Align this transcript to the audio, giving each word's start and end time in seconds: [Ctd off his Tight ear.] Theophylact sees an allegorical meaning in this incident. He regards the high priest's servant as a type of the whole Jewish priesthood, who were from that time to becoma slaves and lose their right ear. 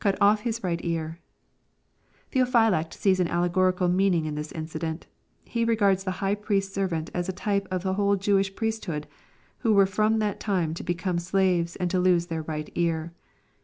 [Ctd 0.00 0.16
off 0.20 0.40
his 0.40 0.58
Tight 0.58 0.80
ear.] 0.82 1.20
Theophylact 2.32 2.92
sees 2.94 3.20
an 3.20 3.28
allegorical 3.28 3.86
meaning 3.86 4.24
in 4.24 4.34
this 4.34 4.50
incident. 4.50 5.06
He 5.44 5.64
regards 5.64 6.02
the 6.02 6.10
high 6.18 6.34
priest's 6.34 6.74
servant 6.74 7.12
as 7.14 7.28
a 7.28 7.32
type 7.32 7.68
of 7.70 7.84
the 7.84 7.92
whole 7.94 8.16
Jewish 8.16 8.52
priesthood, 8.56 9.06
who 9.58 9.72
were 9.72 9.86
from 9.86 10.18
that 10.18 10.40
time 10.40 10.74
to 10.74 10.82
becoma 10.82 11.20
slaves 11.20 11.76
and 11.76 11.94
lose 11.94 12.26
their 12.26 12.42
right 12.42 12.68
ear. 12.74 13.12